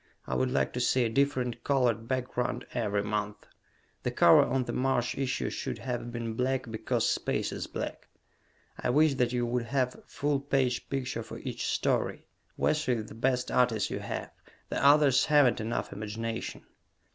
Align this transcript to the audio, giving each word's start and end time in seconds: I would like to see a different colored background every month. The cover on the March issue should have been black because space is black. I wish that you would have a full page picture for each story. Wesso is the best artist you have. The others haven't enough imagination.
I 0.25 0.33
would 0.33 0.49
like 0.49 0.73
to 0.73 0.79
see 0.79 1.05
a 1.05 1.09
different 1.09 1.63
colored 1.63 2.07
background 2.07 2.65
every 2.73 3.03
month. 3.03 3.45
The 4.01 4.09
cover 4.09 4.41
on 4.41 4.63
the 4.63 4.73
March 4.73 5.13
issue 5.15 5.51
should 5.51 5.77
have 5.77 6.11
been 6.11 6.33
black 6.33 6.71
because 6.71 7.07
space 7.07 7.51
is 7.51 7.67
black. 7.67 8.07
I 8.79 8.89
wish 8.89 9.13
that 9.13 9.31
you 9.31 9.45
would 9.45 9.65
have 9.65 9.93
a 9.93 10.01
full 10.07 10.39
page 10.39 10.89
picture 10.89 11.21
for 11.21 11.37
each 11.37 11.67
story. 11.67 12.25
Wesso 12.57 12.93
is 12.93 13.09
the 13.09 13.13
best 13.13 13.51
artist 13.51 13.91
you 13.91 13.99
have. 13.99 14.31
The 14.69 14.83
others 14.83 15.25
haven't 15.25 15.61
enough 15.61 15.93
imagination. 15.93 16.65